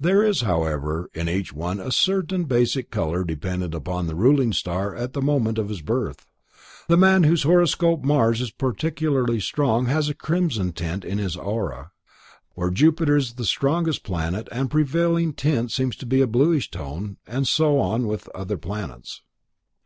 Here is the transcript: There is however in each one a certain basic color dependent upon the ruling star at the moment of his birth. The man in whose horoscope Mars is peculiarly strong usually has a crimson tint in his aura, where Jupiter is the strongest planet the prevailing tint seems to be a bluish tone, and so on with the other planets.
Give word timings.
There 0.00 0.22
is 0.22 0.40
however 0.40 1.10
in 1.12 1.28
each 1.28 1.52
one 1.52 1.80
a 1.80 1.92
certain 1.92 2.44
basic 2.44 2.90
color 2.90 3.24
dependent 3.24 3.74
upon 3.74 4.06
the 4.06 4.14
ruling 4.14 4.54
star 4.54 4.94
at 4.94 5.12
the 5.12 5.20
moment 5.20 5.58
of 5.58 5.68
his 5.68 5.82
birth. 5.82 6.24
The 6.88 6.96
man 6.96 7.16
in 7.16 7.28
whose 7.28 7.42
horoscope 7.42 8.02
Mars 8.02 8.40
is 8.40 8.50
peculiarly 8.50 9.38
strong 9.38 9.80
usually 9.80 9.94
has 9.94 10.08
a 10.08 10.14
crimson 10.14 10.72
tint 10.72 11.04
in 11.04 11.18
his 11.18 11.36
aura, 11.36 11.90
where 12.54 12.70
Jupiter 12.70 13.18
is 13.18 13.34
the 13.34 13.44
strongest 13.44 14.02
planet 14.02 14.48
the 14.50 14.64
prevailing 14.64 15.34
tint 15.34 15.70
seems 15.70 15.94
to 15.96 16.06
be 16.06 16.22
a 16.22 16.26
bluish 16.26 16.70
tone, 16.70 17.18
and 17.26 17.46
so 17.46 17.78
on 17.78 18.06
with 18.06 18.24
the 18.24 18.32
other 18.34 18.56
planets. 18.56 19.20